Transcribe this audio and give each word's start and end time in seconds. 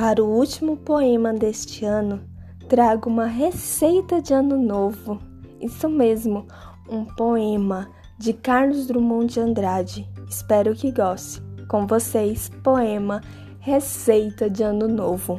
Para 0.00 0.24
o 0.24 0.26
último 0.26 0.78
poema 0.78 1.30
deste 1.30 1.84
ano, 1.84 2.22
trago 2.70 3.10
uma 3.10 3.26
receita 3.26 4.18
de 4.22 4.32
ano 4.32 4.56
novo. 4.56 5.20
Isso 5.60 5.90
mesmo, 5.90 6.46
um 6.88 7.04
poema 7.04 7.86
de 8.16 8.32
Carlos 8.32 8.86
Drummond 8.86 9.34
de 9.34 9.40
Andrade. 9.40 10.08
Espero 10.26 10.74
que 10.74 10.90
goste. 10.90 11.42
Com 11.68 11.86
vocês, 11.86 12.50
poema 12.62 13.20
Receita 13.58 14.48
de 14.48 14.62
Ano 14.62 14.88
Novo. 14.88 15.38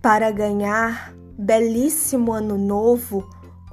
Para 0.00 0.30
ganhar 0.30 1.12
belíssimo 1.38 2.32
ano 2.32 2.56
novo, 2.56 3.28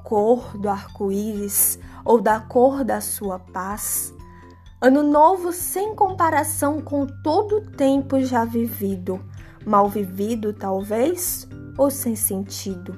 cor 0.05 0.55
do 0.55 0.69
arco-íris 0.69 1.79
ou 2.05 2.21
da 2.21 2.39
cor 2.39 2.83
da 2.83 3.01
sua 3.01 3.39
paz. 3.39 4.13
Ano 4.79 5.01
novo 5.01 5.51
sem 5.51 5.95
comparação 5.95 6.79
com 6.79 7.07
todo 7.07 7.57
o 7.57 7.71
tempo 7.71 8.21
já 8.21 8.45
vivido, 8.45 9.19
mal 9.65 9.89
vivido 9.89 10.53
talvez, 10.53 11.47
ou 11.77 11.89
sem 11.89 12.15
sentido. 12.15 12.95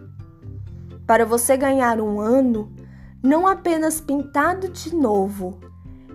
Para 1.08 1.26
você 1.26 1.56
ganhar 1.56 2.02
um 2.02 2.20
ano, 2.20 2.70
não 3.24 3.48
apenas 3.48 4.02
pintado 4.02 4.68
de 4.68 4.94
novo, 4.94 5.62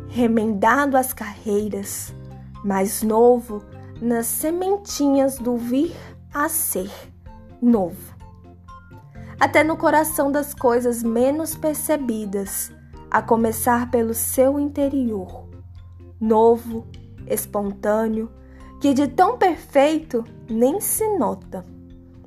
remendado 0.09 0.99
as 0.99 1.15
carreiras, 1.15 2.15
mas 2.63 3.03
novo 3.03 3.65
nas 3.99 4.27
sementinhas 4.27 5.39
do 5.39 5.57
vir 5.57 5.97
a 6.35 6.51
ser 6.51 6.91
novo 7.63 8.22
até 9.43 9.65
no 9.65 9.77
coração 9.77 10.31
das 10.31 10.55
coisas 10.55 11.03
menos 11.03 11.57
percebidas, 11.57 12.71
a 13.11 13.21
começar 13.21 13.91
pelo 13.91 14.15
seu 14.15 14.57
interior, 14.57 15.49
novo, 16.21 16.87
espontâneo, 17.27 18.31
que 18.81 18.95
de 18.95 19.09
tão 19.09 19.37
perfeito 19.37 20.25
nem 20.49 20.81
se 20.81 21.19
nota, 21.19 21.67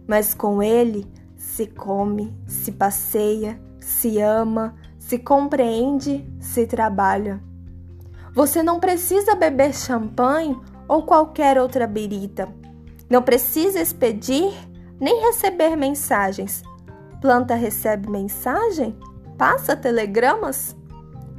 mas 0.06 0.34
com 0.34 0.62
ele 0.62 1.10
se 1.38 1.68
come, 1.68 2.36
se 2.46 2.74
passeia, 2.74 3.62
se 3.80 4.20
ama, 4.20 4.76
se 5.00 5.18
compreende, 5.18 6.30
se 6.42 6.68
trabalha. 6.68 7.42
Você 8.34 8.62
não 8.62 8.78
precisa 8.78 9.36
beber 9.36 9.74
champanhe 9.74 10.60
ou 10.86 11.04
qualquer 11.04 11.58
outra 11.58 11.88
birita. 11.88 12.50
Não 13.10 13.22
precisa 13.22 13.80
expedir 13.80 14.52
nem 15.00 15.22
receber 15.22 15.78
mensagens 15.78 16.62
Planta 17.26 17.56
recebe 17.56 18.08
mensagem? 18.08 18.96
Passa 19.36 19.76
telegramas? 19.76 20.76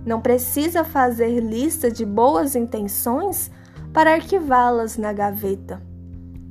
Não 0.04 0.20
precisa 0.20 0.82
fazer 0.82 1.38
lista 1.38 1.88
de 1.88 2.04
boas 2.04 2.56
intenções 2.56 3.52
para 3.92 4.14
arquivá-las 4.14 4.96
na 4.96 5.12
gaveta. 5.12 5.80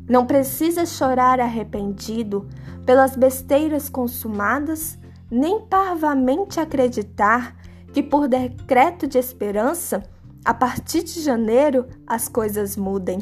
Não 0.08 0.26
precisa 0.26 0.86
chorar 0.86 1.42
arrependido 1.42 2.48
pelas 2.86 3.18
besteiras 3.18 3.90
consumadas, 3.90 4.98
nem 5.30 5.60
parvamente 5.66 6.58
acreditar 6.58 7.58
que, 7.92 8.02
por 8.02 8.30
decreto 8.30 9.06
de 9.06 9.18
esperança, 9.18 10.02
a 10.46 10.54
partir 10.54 11.04
de 11.04 11.22
janeiro 11.22 11.86
as 12.08 12.30
coisas 12.30 12.78
mudem 12.78 13.20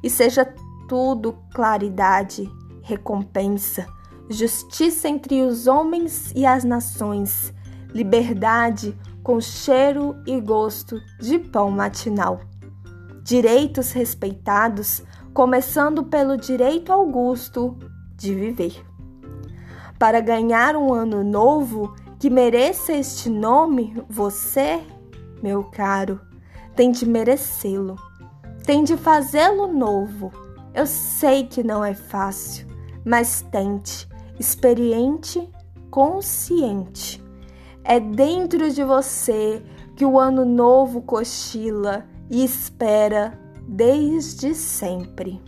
e 0.00 0.08
seja 0.08 0.44
tudo 0.86 1.36
claridade, 1.52 2.48
recompensa, 2.82 3.84
justiça 4.28 5.08
entre 5.08 5.42
os 5.42 5.66
homens 5.66 6.32
e 6.34 6.44
as 6.44 6.64
nações, 6.64 7.52
liberdade 7.92 8.96
com 9.22 9.40
cheiro 9.40 10.16
e 10.26 10.40
gosto 10.40 11.00
de 11.18 11.38
pão 11.38 11.70
matinal. 11.70 12.40
Direitos 13.22 13.90
respeitados, 13.90 15.02
começando 15.34 16.04
pelo 16.04 16.36
direito 16.36 16.92
augusto 16.92 17.76
de 18.14 18.34
viver. 18.34 18.84
Para 19.98 20.20
ganhar 20.20 20.76
um 20.76 20.92
ano 20.92 21.24
novo 21.24 21.94
que 22.18 22.30
mereça 22.30 22.92
este 22.92 23.28
nome, 23.28 24.00
você, 24.08 24.80
meu 25.42 25.64
caro, 25.64 26.20
tem 26.74 26.90
de 26.90 27.04
merecê-lo, 27.04 27.96
tem 28.64 28.84
de 28.84 28.96
fazê-lo 28.96 29.66
novo. 29.72 30.30
Eu 30.74 30.86
sei 30.86 31.44
que 31.44 31.62
não 31.62 31.84
é 31.84 31.94
fácil, 31.94 32.66
mas 33.04 33.42
tente 33.50 34.06
experiente, 34.38 35.48
consciente. 35.90 37.22
É 37.84 38.00
dentro 38.00 38.70
de 38.70 38.82
você 38.82 39.62
que 39.94 40.04
o 40.04 40.18
ano 40.18 40.44
novo 40.44 41.02
cochila 41.02 42.06
e 42.30 42.44
espera 42.44 43.38
desde 43.66 44.54
sempre. 44.54 45.40